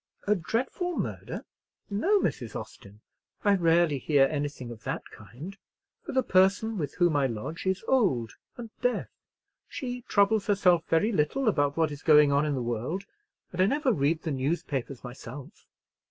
[0.25, 2.55] "A dreadful murder—no, Mrs.
[2.55, 3.01] Austin;
[3.45, 5.55] I rarely hear anything of that kind;
[6.01, 9.09] for the person with whom I lodge is old and deaf.
[9.69, 13.03] She troubles herself very little about what is going on in the world,
[13.53, 15.67] and I never read the newspapers myself."